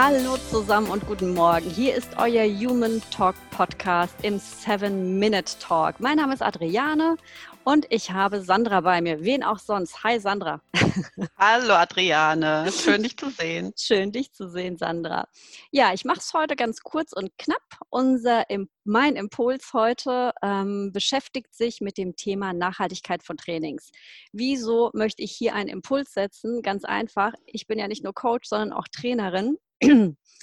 Hallo 0.00 0.36
zusammen 0.48 0.90
und 0.90 1.04
guten 1.08 1.34
Morgen. 1.34 1.68
Hier 1.68 1.96
ist 1.96 2.10
euer 2.18 2.44
Human 2.44 3.02
Talk 3.10 3.34
Podcast 3.50 4.14
im 4.22 4.38
7-Minute 4.38 5.58
Talk. 5.58 5.98
Mein 5.98 6.18
Name 6.18 6.34
ist 6.34 6.40
Adriane 6.40 7.16
und 7.64 7.84
ich 7.90 8.12
habe 8.12 8.40
Sandra 8.40 8.80
bei 8.82 9.00
mir. 9.00 9.24
Wen 9.24 9.42
auch 9.42 9.58
sonst. 9.58 10.04
Hi 10.04 10.20
Sandra. 10.20 10.62
Hallo 11.36 11.74
Adriane, 11.74 12.70
schön 12.70 13.02
dich 13.02 13.16
zu 13.16 13.30
sehen. 13.30 13.72
Schön 13.76 14.12
dich 14.12 14.32
zu 14.32 14.48
sehen, 14.48 14.78
Sandra. 14.78 15.26
Ja, 15.72 15.92
ich 15.92 16.04
mache 16.04 16.20
es 16.20 16.32
heute 16.32 16.54
ganz 16.54 16.80
kurz 16.84 17.12
und 17.12 17.36
knapp. 17.36 17.64
Unser, 17.90 18.44
mein 18.84 19.16
Impuls 19.16 19.72
heute 19.72 20.30
ähm, 20.44 20.92
beschäftigt 20.92 21.56
sich 21.56 21.80
mit 21.80 21.98
dem 21.98 22.14
Thema 22.14 22.52
Nachhaltigkeit 22.52 23.24
von 23.24 23.36
Trainings. 23.36 23.90
Wieso 24.30 24.92
möchte 24.94 25.22
ich 25.22 25.32
hier 25.32 25.56
einen 25.56 25.68
Impuls 25.68 26.14
setzen? 26.14 26.62
Ganz 26.62 26.84
einfach. 26.84 27.32
Ich 27.46 27.66
bin 27.66 27.80
ja 27.80 27.88
nicht 27.88 28.04
nur 28.04 28.14
Coach, 28.14 28.48
sondern 28.48 28.72
auch 28.72 28.86
Trainerin. 28.86 29.58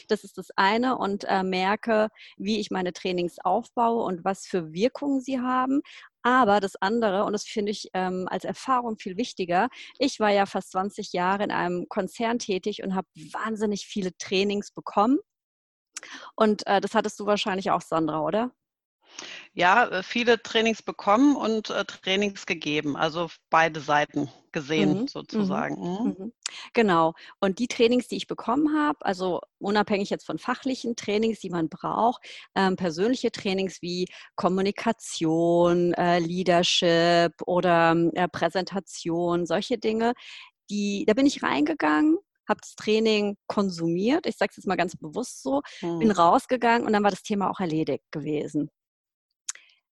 Das 0.07 0.23
ist 0.23 0.37
das 0.37 0.49
eine 0.55 0.97
und 0.97 1.23
äh, 1.23 1.41
merke, 1.41 2.09
wie 2.37 2.59
ich 2.59 2.69
meine 2.69 2.93
Trainings 2.93 3.37
aufbaue 3.39 4.03
und 4.03 4.23
was 4.23 4.45
für 4.45 4.71
Wirkungen 4.73 5.21
sie 5.21 5.39
haben. 5.39 5.81
Aber 6.21 6.59
das 6.59 6.75
andere, 6.75 7.23
und 7.25 7.33
das 7.33 7.45
finde 7.45 7.71
ich 7.71 7.89
ähm, 7.93 8.27
als 8.29 8.43
Erfahrung 8.43 8.97
viel 8.97 9.17
wichtiger, 9.17 9.69
ich 9.97 10.19
war 10.19 10.31
ja 10.31 10.45
fast 10.45 10.71
20 10.71 11.13
Jahre 11.13 11.43
in 11.43 11.51
einem 11.51 11.87
Konzern 11.87 12.39
tätig 12.39 12.83
und 12.83 12.93
habe 12.93 13.07
wahnsinnig 13.15 13.87
viele 13.87 14.15
Trainings 14.17 14.71
bekommen. 14.71 15.17
Und 16.35 16.65
äh, 16.67 16.81
das 16.81 16.93
hattest 16.93 17.19
du 17.19 17.25
wahrscheinlich 17.25 17.71
auch, 17.71 17.81
Sandra, 17.81 18.21
oder? 18.21 18.51
Ja, 19.57 19.87
äh, 19.87 20.03
viele 20.03 20.43
Trainings 20.43 20.83
bekommen 20.83 21.37
und 21.37 21.69
äh, 21.69 21.85
Trainings 21.85 22.45
gegeben, 22.45 22.97
also 22.97 23.29
beide 23.49 23.79
Seiten 23.79 24.29
gesehen 24.51 25.01
mhm. 25.01 25.07
sozusagen. 25.07 25.79
Mhm. 25.79 26.07
Mhm. 26.07 26.33
Genau. 26.73 27.13
Und 27.39 27.59
die 27.59 27.69
Trainings, 27.69 28.09
die 28.09 28.17
ich 28.17 28.27
bekommen 28.27 28.77
habe, 28.77 28.97
also 29.05 29.39
unabhängig 29.57 30.09
jetzt 30.09 30.25
von 30.25 30.39
fachlichen 30.39 30.97
Trainings, 30.97 31.39
die 31.39 31.49
man 31.49 31.69
braucht, 31.69 32.21
ähm, 32.53 32.75
persönliche 32.75 33.31
Trainings 33.31 33.81
wie 33.81 34.07
Kommunikation, 34.35 35.93
äh, 35.93 36.19
Leadership 36.19 37.31
oder 37.45 37.95
äh, 38.13 38.27
Präsentation, 38.27 39.45
solche 39.45 39.77
Dinge, 39.77 40.15
die, 40.69 41.05
da 41.07 41.13
bin 41.13 41.25
ich 41.25 41.41
reingegangen 41.43 42.17
habe 42.47 42.59
das 42.61 42.75
Training 42.75 43.37
konsumiert, 43.47 44.27
ich 44.27 44.37
sage 44.37 44.51
es 44.51 44.57
jetzt 44.57 44.67
mal 44.67 44.75
ganz 44.75 44.95
bewusst 44.95 45.41
so, 45.41 45.63
bin 45.81 46.09
mhm. 46.09 46.11
rausgegangen 46.11 46.85
und 46.85 46.93
dann 46.93 47.01
war 47.01 47.09
das 47.09 47.23
Thema 47.23 47.49
auch 47.49 47.59
erledigt 47.59 48.03
gewesen 48.11 48.69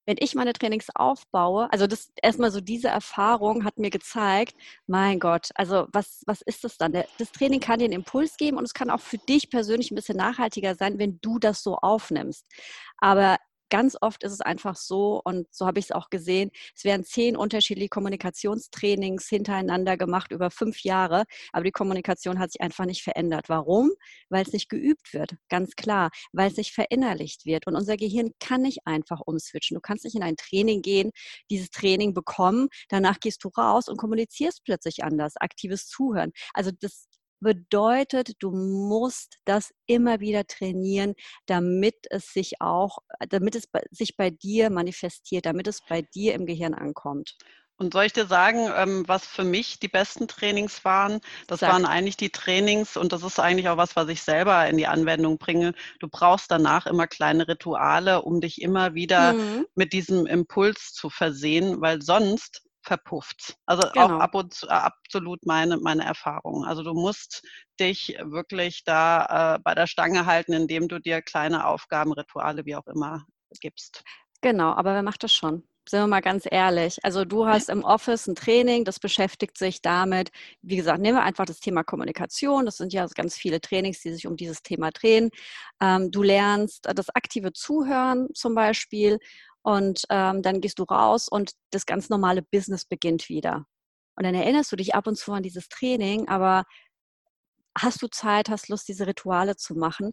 wenn 0.05 0.17
ich 0.19 0.35
meine 0.35 0.53
Trainings 0.53 0.87
aufbaue, 0.93 1.71
also 1.71 1.87
das 1.87 2.11
erstmal 2.21 2.51
so 2.51 2.61
diese 2.61 2.89
Erfahrung 2.89 3.63
hat 3.63 3.77
mir 3.77 3.89
gezeigt, 3.89 4.55
mein 4.87 5.19
Gott, 5.19 5.49
also 5.55 5.87
was, 5.91 6.23
was 6.25 6.41
ist 6.41 6.63
das 6.63 6.77
dann? 6.77 6.91
Das 7.17 7.31
Training 7.31 7.59
kann 7.59 7.79
dir 7.79 7.85
einen 7.85 7.93
Impuls 7.93 8.37
geben 8.37 8.57
und 8.57 8.65
es 8.65 8.73
kann 8.73 8.89
auch 8.89 8.99
für 8.99 9.17
dich 9.17 9.49
persönlich 9.49 9.91
ein 9.91 9.95
bisschen 9.95 10.17
nachhaltiger 10.17 10.75
sein, 10.75 10.99
wenn 10.99 11.19
du 11.21 11.39
das 11.39 11.63
so 11.63 11.75
aufnimmst. 11.77 12.45
Aber 12.97 13.37
ganz 13.73 13.97
oft 14.01 14.23
ist 14.23 14.33
es 14.33 14.41
einfach 14.41 14.75
so, 14.75 15.19
und 15.25 15.47
so 15.51 15.65
habe 15.65 15.79
ich 15.79 15.85
es 15.85 15.91
auch 15.91 16.11
gesehen, 16.11 16.51
es 16.75 16.83
werden 16.83 17.03
zehn 17.03 17.35
unterschiedliche 17.35 17.89
Kommunikationstrainings 17.89 19.27
hintereinander 19.27 19.97
gemacht 19.97 20.31
über 20.31 20.51
fünf 20.51 20.83
Jahre, 20.83 21.23
aber 21.51 21.63
die 21.63 21.71
Kommunikation 21.71 22.37
hat 22.37 22.51
sich 22.51 22.61
einfach 22.61 22.85
nicht 22.85 23.01
verändert. 23.01 23.49
Warum? 23.49 23.89
Weil 24.29 24.43
es 24.43 24.53
nicht 24.53 24.69
geübt 24.69 25.11
wird, 25.15 25.37
ganz 25.49 25.71
klar, 25.75 26.11
weil 26.33 26.51
es 26.51 26.57
nicht 26.57 26.71
verinnerlicht 26.71 27.47
wird. 27.47 27.65
Und 27.65 27.75
unser 27.75 27.97
Gehirn 27.97 28.29
kann 28.39 28.61
nicht 28.61 28.85
einfach 28.85 29.21
umswitchen. 29.25 29.73
Du 29.73 29.81
kannst 29.81 30.03
nicht 30.03 30.15
in 30.15 30.21
ein 30.21 30.35
Training 30.35 30.83
gehen, 30.83 31.09
dieses 31.49 31.71
Training 31.71 32.13
bekommen, 32.13 32.67
danach 32.89 33.19
gehst 33.19 33.43
du 33.43 33.49
raus 33.57 33.87
und 33.87 33.97
kommunizierst 33.97 34.63
plötzlich 34.63 35.03
anders, 35.03 35.35
aktives 35.37 35.87
Zuhören. 35.87 36.31
Also 36.53 36.69
das 36.79 37.07
bedeutet, 37.43 38.33
du 38.39 38.51
musst 38.51 39.37
das 39.45 39.73
immer 39.85 40.19
wieder 40.19 40.45
trainieren, 40.47 41.13
damit 41.45 41.95
es 42.09 42.33
sich 42.33 42.61
auch, 42.61 42.99
damit 43.29 43.55
es 43.55 43.67
sich 43.91 44.17
bei 44.17 44.29
dir 44.29 44.69
manifestiert, 44.69 45.45
damit 45.45 45.67
es 45.67 45.81
bei 45.87 46.01
dir 46.01 46.33
im 46.33 46.45
Gehirn 46.45 46.73
ankommt. 46.73 47.35
Und 47.77 47.93
soll 47.93 48.05
ich 48.05 48.13
dir 48.13 48.27
sagen, 48.27 48.69
ähm, 48.77 49.03
was 49.07 49.25
für 49.25 49.43
mich 49.43 49.79
die 49.79 49.87
besten 49.87 50.27
Trainings 50.27 50.85
waren? 50.85 51.19
Das 51.47 51.61
Sag. 51.61 51.71
waren 51.71 51.85
eigentlich 51.85 52.17
die 52.17 52.29
Trainings 52.29 52.95
und 52.95 53.11
das 53.11 53.23
ist 53.23 53.39
eigentlich 53.39 53.67
auch 53.67 53.77
was, 53.77 53.95
was 53.95 54.07
ich 54.09 54.21
selber 54.21 54.67
in 54.67 54.77
die 54.77 54.87
Anwendung 54.87 55.39
bringe. 55.39 55.73
Du 55.99 56.07
brauchst 56.07 56.51
danach 56.51 56.85
immer 56.85 57.07
kleine 57.07 57.47
Rituale, 57.47 58.21
um 58.21 58.41
dich 58.41 58.61
immer 58.61 58.93
wieder 58.93 59.33
mhm. 59.33 59.65
mit 59.75 59.91
diesem 59.91 60.27
Impuls 60.27 60.93
zu 60.93 61.09
versehen, 61.09 61.81
weil 61.81 62.01
sonst 62.01 62.61
verpufft. 62.83 63.55
Also 63.65 63.87
genau. 63.93 64.05
auch 64.05 64.19
ab 64.19 64.35
und 64.35 64.53
zu, 64.53 64.67
äh, 64.67 64.71
absolut 64.71 65.45
meine, 65.45 65.77
meine 65.77 66.03
Erfahrung. 66.03 66.65
Also 66.65 66.83
du 66.83 66.93
musst 66.93 67.41
dich 67.79 68.17
wirklich 68.21 68.83
da 68.83 69.55
äh, 69.55 69.59
bei 69.63 69.73
der 69.73 69.87
Stange 69.87 70.25
halten, 70.25 70.53
indem 70.53 70.87
du 70.87 70.99
dir 70.99 71.21
kleine 71.21 71.65
Aufgaben, 71.65 72.13
Rituale, 72.13 72.65
wie 72.65 72.75
auch 72.75 72.87
immer, 72.87 73.25
gibst. 73.59 74.03
Genau, 74.41 74.73
aber 74.73 74.93
wer 74.93 75.03
macht 75.03 75.23
das 75.23 75.33
schon? 75.33 75.63
Sind 75.87 75.99
wir 75.99 76.07
mal 76.07 76.21
ganz 76.21 76.45
ehrlich. 76.49 76.97
Also 77.03 77.25
du 77.25 77.45
hast 77.45 77.69
im 77.69 77.83
Office 77.83 78.27
ein 78.27 78.35
Training, 78.35 78.85
das 78.85 78.99
beschäftigt 78.99 79.57
sich 79.57 79.81
damit, 79.81 80.31
wie 80.61 80.77
gesagt, 80.77 81.01
nehmen 81.01 81.17
wir 81.17 81.23
einfach 81.23 81.45
das 81.45 81.59
Thema 81.59 81.83
Kommunikation. 81.83 82.65
Das 82.65 82.77
sind 82.77 82.93
ja 82.93 83.05
ganz 83.07 83.35
viele 83.35 83.59
Trainings, 83.59 83.99
die 83.99 84.13
sich 84.13 84.25
um 84.25 84.37
dieses 84.37 84.63
Thema 84.63 84.91
drehen. 84.91 85.29
Ähm, 85.81 86.09
du 86.09 86.23
lernst 86.23 86.87
das 86.95 87.09
aktive 87.13 87.51
Zuhören 87.51 88.29
zum 88.33 88.55
Beispiel 88.55 89.19
und 89.63 90.03
ähm, 90.09 90.41
dann 90.41 90.61
gehst 90.61 90.79
du 90.79 90.83
raus 90.83 91.27
und 91.27 91.53
das 91.71 91.85
ganz 91.85 92.09
normale 92.09 92.41
Business 92.41 92.85
beginnt 92.85 93.29
wieder. 93.29 93.65
Und 94.15 94.25
dann 94.25 94.35
erinnerst 94.35 94.71
du 94.71 94.75
dich 94.75 94.93
ab 94.93 95.07
und 95.07 95.17
zu 95.17 95.31
an 95.31 95.43
dieses 95.43 95.69
Training, 95.69 96.27
aber 96.27 96.65
hast 97.77 98.01
du 98.01 98.07
Zeit, 98.07 98.49
hast 98.49 98.69
Lust, 98.69 98.87
diese 98.87 99.07
Rituale 99.07 99.55
zu 99.55 99.75
machen? 99.75 100.11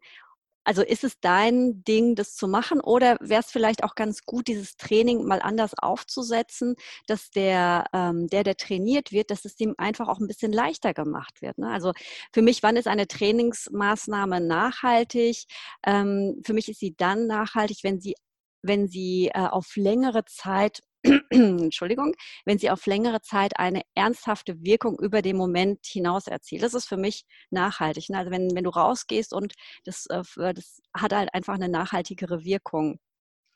Also 0.62 0.83
ist 0.83 1.05
es 1.05 1.19
dein 1.21 1.83
Ding, 1.84 2.15
das 2.15 2.37
zu 2.37 2.47
machen 2.47 2.81
oder 2.81 3.16
wäre 3.21 3.41
es 3.41 3.50
vielleicht 3.50 3.83
auch 3.83 3.94
ganz 3.94 4.25
gut, 4.25 4.47
dieses 4.47 4.77
Training 4.77 5.25
mal 5.25 5.41
anders 5.41 5.72
aufzusetzen, 5.77 6.77
dass 7.06 7.31
der, 7.31 7.87
ähm, 7.94 8.28
der, 8.28 8.44
der 8.44 8.56
trainiert 8.56 9.11
wird, 9.11 9.31
dass 9.31 9.47
es 9.47 9.56
dem 9.56 9.75
einfach 9.78 10.06
auch 10.09 10.21
ein 10.21 10.28
bisschen 10.28 10.53
leichter 10.53 10.93
gemacht 10.93 11.41
wird. 11.41 11.56
Ne? 11.59 11.71
Also 11.71 11.93
für 12.32 12.43
mich, 12.43 12.62
wann 12.62 12.77
ist 12.77 12.88
eine 12.88 13.09
Trainingsmaßnahme 13.09 14.41
nachhaltig? 14.41 15.44
Ähm, 15.84 16.43
für 16.44 16.53
mich 16.53 16.69
ist 16.69 16.81
sie 16.81 16.94
dann 16.94 17.27
nachhaltig, 17.27 17.78
wenn 17.82 18.00
sie 18.00 18.15
wenn 18.62 18.88
sie 18.88 19.31
äh, 19.34 19.47
auf 19.47 19.76
längere 19.76 20.25
Zeit 20.25 20.81
Entschuldigung, 21.31 22.15
wenn 22.44 22.59
sie 22.59 22.71
auf 22.71 22.84
längere 22.87 23.22
Zeit 23.22 23.59
eine 23.59 23.82
ernsthafte 23.94 24.62
Wirkung 24.62 24.98
über 24.98 25.22
den 25.22 25.37
Moment 25.37 25.87
hinaus 25.87 26.26
erzielt. 26.26 26.62
Das 26.62 26.75
ist 26.75 26.88
für 26.88 26.99
mich 26.99 27.25
nachhaltig. 27.50 28.10
Ne? 28.10 28.19
Also 28.19 28.31
wenn, 28.31 28.54
wenn 28.54 28.65
du 28.65 28.70
rausgehst 28.70 29.32
und 29.32 29.54
das, 29.84 30.06
äh, 30.06 30.22
das 30.54 30.81
hat 30.94 31.12
halt 31.12 31.32
einfach 31.32 31.54
eine 31.54 31.69
nachhaltigere 31.69 32.44
Wirkung. 32.44 32.99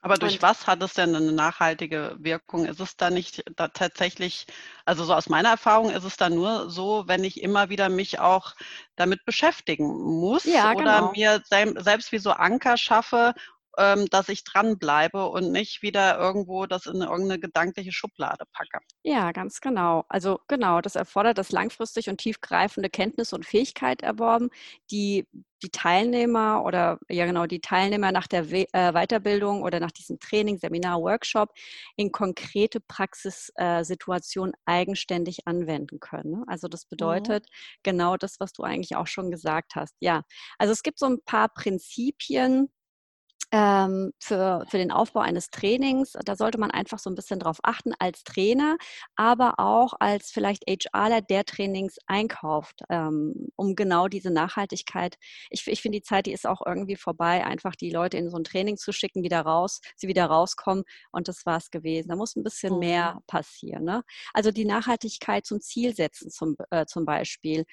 Aber 0.00 0.18
durch 0.18 0.34
und, 0.34 0.42
was 0.42 0.66
hat 0.66 0.82
es 0.82 0.92
denn 0.92 1.16
eine 1.16 1.32
nachhaltige 1.32 2.14
Wirkung? 2.18 2.66
Ist 2.66 2.78
es 2.78 2.94
da 2.96 3.08
nicht 3.08 3.42
da 3.56 3.68
tatsächlich, 3.68 4.46
also 4.84 5.02
so 5.04 5.14
aus 5.14 5.30
meiner 5.30 5.48
Erfahrung 5.48 5.90
ist 5.90 6.04
es 6.04 6.18
da 6.18 6.28
nur 6.28 6.68
so, 6.68 7.04
wenn 7.06 7.24
ich 7.24 7.40
immer 7.42 7.70
wieder 7.70 7.88
mich 7.88 8.18
auch 8.18 8.52
damit 8.96 9.24
beschäftigen 9.24 9.86
muss 9.86 10.44
ja, 10.44 10.72
oder 10.72 10.98
genau. 11.00 11.12
mir 11.12 11.42
selbst 11.48 12.12
wie 12.12 12.18
so 12.18 12.32
Anker 12.32 12.76
schaffe 12.76 13.32
ähm, 13.78 14.06
dass 14.10 14.28
ich 14.28 14.44
dranbleibe 14.44 15.28
und 15.28 15.52
nicht 15.52 15.82
wieder 15.82 16.18
irgendwo 16.18 16.66
das 16.66 16.86
in 16.86 17.00
irgendeine 17.00 17.38
gedankliche 17.38 17.92
Schublade 17.92 18.44
packe. 18.52 18.84
Ja, 19.02 19.32
ganz 19.32 19.60
genau. 19.60 20.04
Also 20.08 20.40
genau, 20.48 20.80
das 20.80 20.96
erfordert, 20.96 21.38
dass 21.38 21.52
langfristig 21.52 22.08
und 22.08 22.18
tiefgreifende 22.18 22.90
Kenntnisse 22.90 23.34
und 23.36 23.46
Fähigkeit 23.46 24.02
erworben, 24.02 24.50
die 24.90 25.26
die 25.64 25.70
Teilnehmer 25.70 26.62
oder 26.64 26.98
ja 27.08 27.24
genau 27.24 27.46
die 27.46 27.60
Teilnehmer 27.60 28.12
nach 28.12 28.26
der 28.26 28.50
We 28.50 28.66
äh, 28.72 28.92
Weiterbildung 28.92 29.62
oder 29.62 29.80
nach 29.80 29.90
diesem 29.90 30.18
Training, 30.20 30.58
Seminar, 30.58 31.00
Workshop 31.00 31.50
in 31.96 32.12
konkrete 32.12 32.80
Praxissituationen 32.80 34.52
äh, 34.52 34.58
eigenständig 34.66 35.46
anwenden 35.46 36.00
können. 36.00 36.32
Ne? 36.32 36.44
Also 36.48 36.68
das 36.68 36.84
mhm. 36.84 36.88
bedeutet 36.90 37.44
mhm. 37.44 37.78
genau 37.82 38.16
das, 38.16 38.38
was 38.40 38.52
du 38.52 38.62
eigentlich 38.62 38.96
auch 38.96 39.06
schon 39.06 39.30
gesagt 39.30 39.74
hast. 39.74 39.94
Ja, 40.00 40.22
also 40.58 40.72
es 40.72 40.82
gibt 40.82 40.98
so 40.98 41.06
ein 41.06 41.22
paar 41.24 41.48
Prinzipien, 41.48 42.68
ähm, 43.50 44.12
für, 44.18 44.64
für 44.68 44.78
den 44.78 44.90
Aufbau 44.90 45.20
eines 45.20 45.50
Trainings. 45.50 46.12
Da 46.24 46.36
sollte 46.36 46.58
man 46.58 46.70
einfach 46.70 46.98
so 46.98 47.10
ein 47.10 47.14
bisschen 47.14 47.38
drauf 47.38 47.58
achten 47.62 47.92
als 47.98 48.24
Trainer, 48.24 48.76
aber 49.16 49.54
auch 49.58 49.94
als 50.00 50.30
vielleicht 50.30 50.64
HRler, 50.68 51.20
der 51.22 51.44
Trainings 51.44 51.96
einkauft, 52.06 52.80
ähm, 52.90 53.48
um 53.56 53.74
genau 53.74 54.08
diese 54.08 54.30
Nachhaltigkeit. 54.30 55.16
Ich, 55.50 55.66
ich 55.66 55.82
finde, 55.82 55.98
die 55.98 56.02
Zeit, 56.02 56.26
die 56.26 56.32
ist 56.32 56.46
auch 56.46 56.62
irgendwie 56.64 56.96
vorbei, 56.96 57.44
einfach 57.44 57.74
die 57.74 57.90
Leute 57.90 58.16
in 58.16 58.30
so 58.30 58.36
ein 58.36 58.44
Training 58.44 58.76
zu 58.76 58.92
schicken, 58.92 59.22
wieder 59.22 59.40
raus, 59.40 59.80
sie 59.96 60.08
wieder 60.08 60.26
rauskommen 60.26 60.84
und 61.10 61.28
das 61.28 61.46
war 61.46 61.58
es 61.58 61.70
gewesen. 61.70 62.08
Da 62.08 62.16
muss 62.16 62.36
ein 62.36 62.42
bisschen 62.42 62.74
mhm. 62.74 62.80
mehr 62.80 63.20
passieren. 63.26 63.84
Ne? 63.84 64.02
Also 64.32 64.50
die 64.50 64.64
Nachhaltigkeit 64.64 65.46
zum 65.46 65.60
Ziel 65.60 65.94
setzen 65.94 66.30
zum, 66.30 66.56
äh, 66.70 66.86
zum 66.86 67.04
Beispiel 67.04 67.64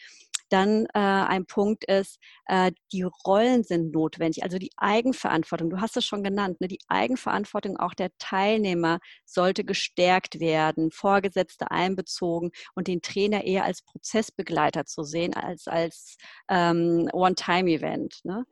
dann 0.52 0.86
äh, 0.94 1.00
ein 1.00 1.46
Punkt 1.46 1.86
ist, 1.86 2.20
äh, 2.46 2.72
die 2.92 3.04
Rollen 3.04 3.64
sind 3.64 3.92
notwendig, 3.92 4.44
also 4.44 4.58
die 4.58 4.72
Eigenverantwortung. 4.78 5.70
Du 5.70 5.82
hast 5.82 5.98
es 5.98 6.06
schon 6.06 6.24
genannt, 6.24 6.62
ne? 6.62 6.68
die 6.68 6.80
Eigenverantwortung 6.88 7.78
auch 7.78 7.94
der 7.94 8.12
Teilnehmer 8.18 9.00
sollte 9.26 9.64
gestärkt 9.64 10.40
werden, 10.40 10.92
Vorgesetzte 10.92 11.72
einbezogen 11.72 12.52
und 12.76 12.88
den 12.88 13.02
Trainer 13.02 13.46
eher 13.46 13.64
als 13.64 13.82
Prozessbegleiter 13.82 14.86
zu 14.86 15.04
sehen 15.04 15.34
als 15.34 15.68
als 15.68 16.18
ähm, 16.50 17.08
One-Time-Event. 17.14 18.20
Ne? 18.24 18.46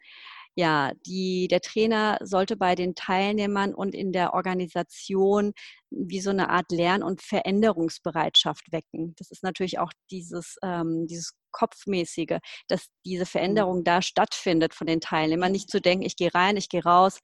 Ja, 0.56 0.92
die, 1.06 1.48
der 1.48 1.62
Trainer 1.62 2.18
sollte 2.22 2.58
bei 2.58 2.76
den 2.76 2.96
Teilnehmern 2.96 3.74
und 3.74 3.96
in 3.96 4.12
der 4.12 4.34
Organisation 4.34 5.54
wie 5.90 6.22
so 6.22 6.30
eine 6.30 6.50
Art 6.50 6.72
Lern- 6.72 7.04
und 7.04 7.22
Veränderungsbereitschaft 7.22 8.72
wecken. 8.72 9.16
Das 9.18 9.32
ist 9.32 9.44
natürlich 9.44 9.80
auch 9.80 9.92
dieses, 10.12 10.58
ähm, 10.64 11.08
dieses 11.08 11.34
Kopfmäßige, 11.52 12.40
dass 12.68 12.88
diese 13.06 13.24
mhm. 13.24 13.28
Veränderung 13.28 13.84
da 13.84 14.02
stattfindet 14.02 14.74
von 14.74 14.88
den 14.88 15.02
Teilnehmern. 15.02 15.52
Nicht 15.52 15.70
zu 15.70 15.82
denken, 15.82 16.06
ich 16.06 16.16
gehe 16.16 16.34
rein, 16.34 16.58
ich 16.58 16.70
gehe 16.70 16.84
raus, 16.84 17.20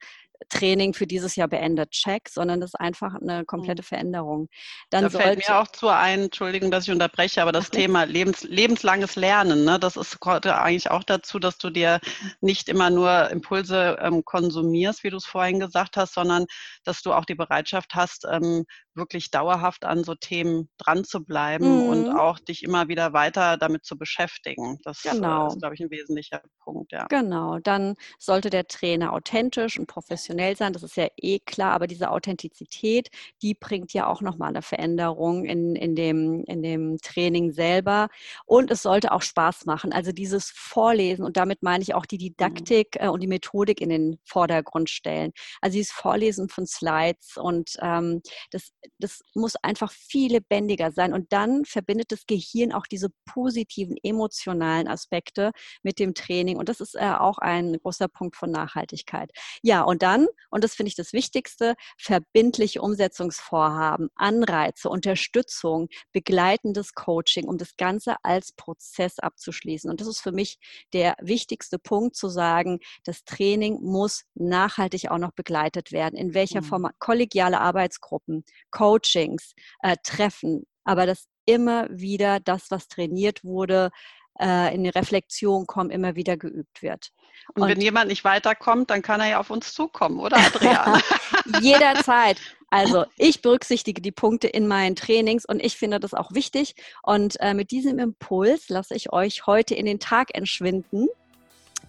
Training 0.48 0.94
für 0.94 1.06
dieses 1.06 1.36
Jahr 1.36 1.48
beendet, 1.48 1.90
check, 1.90 2.28
sondern 2.28 2.60
das 2.60 2.70
ist 2.70 2.80
einfach 2.80 3.14
eine 3.14 3.44
komplette 3.44 3.82
mhm. 3.82 3.86
Veränderung. 3.86 4.48
Dann 4.90 5.04
da 5.04 5.10
fällt 5.10 5.48
mir 5.48 5.58
auch 5.60 5.68
zu 5.68 5.88
ein, 5.88 6.24
Entschuldigung, 6.24 6.70
dass 6.70 6.84
ich 6.84 6.92
unterbreche, 6.92 7.42
aber 7.42 7.52
das 7.52 7.70
Thema 7.70 8.04
Lebens, 8.04 8.42
lebenslanges 8.44 9.16
Lernen, 9.16 9.64
ne, 9.64 9.78
das 9.78 9.96
ist 9.96 10.18
heute 10.24 10.58
eigentlich 10.58 10.90
auch 10.90 11.04
dazu, 11.04 11.38
dass 11.38 11.58
du 11.58 11.70
dir 11.70 12.00
nicht 12.40 12.68
immer 12.68 12.90
nur 12.90 13.30
Impulse 13.30 13.98
ähm, 14.00 14.24
konsumierst, 14.24 15.04
wie 15.04 15.10
du 15.10 15.16
es 15.16 15.26
vorhin 15.26 15.60
gesagt 15.60 15.96
hast, 15.96 16.14
sondern 16.14 16.46
dass 16.84 17.02
du 17.02 17.12
auch 17.12 17.24
die 17.24 17.34
Bereitschaft 17.34 17.94
hast, 17.94 18.26
ähm, 18.30 18.64
wirklich 18.96 19.30
dauerhaft 19.30 19.84
an 19.84 20.04
so 20.04 20.14
Themen 20.14 20.68
dran 20.78 21.04
zu 21.04 21.24
bleiben 21.24 21.84
mhm. 21.84 21.88
und 21.88 22.08
auch 22.10 22.38
dich 22.38 22.62
immer 22.62 22.88
wieder 22.88 23.12
weiter 23.12 23.56
damit 23.56 23.84
zu 23.84 23.96
beschäftigen. 23.96 24.78
Das 24.84 25.04
äh, 25.04 25.10
genau. 25.10 25.48
ist, 25.48 25.58
glaube 25.60 25.74
ich, 25.74 25.80
ein 25.80 25.90
wesentlicher 25.90 26.42
Punkt. 26.60 26.92
Ja. 26.92 27.06
Genau, 27.06 27.58
dann 27.58 27.94
sollte 28.18 28.50
der 28.50 28.66
Trainer 28.66 29.12
authentisch 29.12 29.78
und 29.78 29.86
professionell 29.86 30.56
sein, 30.56 30.72
das 30.72 30.82
ist 30.82 30.96
ja 30.96 31.08
eh 31.16 31.38
klar, 31.40 31.72
aber 31.72 31.86
diese 31.86 32.10
Authentizität, 32.10 33.08
die 33.42 33.54
bringt 33.54 33.92
ja 33.92 34.06
auch 34.06 34.20
nochmal 34.20 34.50
eine 34.50 34.62
Veränderung 34.62 35.44
in, 35.44 35.76
in, 35.76 35.94
dem, 35.94 36.44
in 36.44 36.62
dem 36.62 36.98
Training 36.98 37.52
selber 37.52 38.08
und 38.44 38.70
es 38.70 38.82
sollte 38.82 39.12
auch 39.12 39.22
Spaß 39.22 39.66
machen. 39.66 39.92
Also 39.92 40.12
dieses 40.12 40.50
Vorlesen 40.50 41.24
und 41.24 41.36
damit 41.36 41.62
meine 41.62 41.82
ich 41.82 41.94
auch 41.94 42.06
die 42.06 42.16
mhm. 42.16 42.20
Didaktik 42.20 42.98
mhm. 43.00 43.10
und 43.10 43.22
die 43.22 43.26
Methodik 43.26 43.80
in 43.80 43.90
den 43.90 44.18
Vordergrund 44.24 44.90
stellen. 44.90 45.32
Also 45.60 45.76
dieses 45.76 45.92
Vorlesen 45.92 46.48
von 46.48 46.66
Slides 46.66 47.36
und 47.36 47.76
ähm, 47.80 48.22
das 48.50 48.72
das 48.98 49.20
muss 49.34 49.56
einfach 49.56 49.92
viel 49.92 50.32
lebendiger 50.32 50.92
sein. 50.92 51.12
Und 51.12 51.32
dann 51.32 51.64
verbindet 51.64 52.12
das 52.12 52.26
Gehirn 52.26 52.72
auch 52.72 52.86
diese 52.86 53.08
positiven 53.24 53.96
emotionalen 54.02 54.88
Aspekte 54.88 55.52
mit 55.82 55.98
dem 55.98 56.14
Training. 56.14 56.56
Und 56.56 56.68
das 56.68 56.80
ist 56.80 56.94
äh, 56.94 57.12
auch 57.18 57.38
ein 57.38 57.78
großer 57.82 58.08
Punkt 58.08 58.36
von 58.36 58.50
Nachhaltigkeit. 58.50 59.30
Ja, 59.62 59.82
und 59.82 60.02
dann, 60.02 60.26
und 60.50 60.64
das 60.64 60.74
finde 60.74 60.88
ich 60.88 60.96
das 60.96 61.12
Wichtigste, 61.12 61.74
verbindliche 61.98 62.82
Umsetzungsvorhaben, 62.82 64.08
Anreize, 64.14 64.88
Unterstützung, 64.88 65.88
begleitendes 66.12 66.94
Coaching, 66.94 67.46
um 67.46 67.58
das 67.58 67.76
Ganze 67.76 68.16
als 68.22 68.52
Prozess 68.52 69.18
abzuschließen. 69.18 69.90
Und 69.90 70.00
das 70.00 70.08
ist 70.08 70.20
für 70.20 70.32
mich 70.32 70.58
der 70.92 71.16
wichtigste 71.20 71.78
Punkt 71.78 72.16
zu 72.16 72.28
sagen, 72.28 72.80
das 73.04 73.24
Training 73.24 73.78
muss 73.82 74.24
nachhaltig 74.34 75.10
auch 75.10 75.18
noch 75.18 75.32
begleitet 75.32 75.92
werden. 75.92 76.16
In 76.16 76.34
welcher 76.34 76.62
mhm. 76.62 76.66
Form? 76.66 76.88
Kollegiale 76.98 77.60
Arbeitsgruppen, 77.60 78.44
Coachings, 78.76 79.54
äh, 79.80 79.96
Treffen, 80.02 80.66
aber 80.84 81.06
dass 81.06 81.26
immer 81.46 81.88
wieder 81.90 82.40
das, 82.40 82.70
was 82.70 82.88
trainiert 82.88 83.42
wurde, 83.44 83.90
äh, 84.38 84.74
in 84.74 84.84
die 84.84 84.90
Reflexion 84.90 85.66
kommen, 85.66 85.90
immer 85.90 86.14
wieder 86.14 86.36
geübt 86.36 86.82
wird. 86.82 87.10
Und, 87.54 87.62
Und 87.62 87.68
wenn 87.68 87.80
jemand 87.80 88.08
nicht 88.08 88.24
weiterkommt, 88.24 88.90
dann 88.90 89.00
kann 89.00 89.20
er 89.20 89.28
ja 89.28 89.40
auf 89.40 89.50
uns 89.50 89.72
zukommen, 89.72 90.18
oder 90.18 90.36
Adriana? 90.36 91.00
Jederzeit. 91.60 92.38
Also 92.68 93.04
ich 93.16 93.40
berücksichtige 93.40 94.02
die 94.02 94.12
Punkte 94.12 94.48
in 94.48 94.66
meinen 94.66 94.96
Trainings 94.96 95.46
und 95.46 95.64
ich 95.64 95.76
finde 95.76 96.00
das 96.00 96.12
auch 96.12 96.32
wichtig. 96.32 96.74
Und 97.02 97.40
äh, 97.40 97.54
mit 97.54 97.70
diesem 97.70 97.98
Impuls 97.98 98.68
lasse 98.68 98.94
ich 98.94 99.12
euch 99.12 99.46
heute 99.46 99.74
in 99.74 99.86
den 99.86 100.00
Tag 100.00 100.34
entschwinden. 100.34 101.08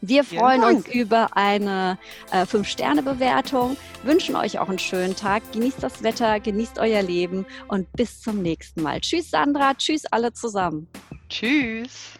Wir 0.01 0.23
freuen 0.23 0.63
uns 0.63 0.87
über 0.87 1.35
eine 1.35 1.97
äh, 2.31 2.43
5-Sterne-Bewertung, 2.43 3.77
wünschen 4.03 4.35
euch 4.35 4.59
auch 4.59 4.69
einen 4.69 4.79
schönen 4.79 5.15
Tag, 5.15 5.43
genießt 5.53 5.81
das 5.81 6.03
Wetter, 6.03 6.39
genießt 6.39 6.77
euer 6.79 7.01
Leben 7.01 7.45
und 7.67 7.91
bis 7.93 8.21
zum 8.21 8.41
nächsten 8.41 8.83
Mal. 8.83 9.01
Tschüss 9.01 9.31
Sandra, 9.31 9.73
tschüss 9.73 10.05
alle 10.05 10.33
zusammen. 10.33 10.87
Tschüss. 11.29 12.11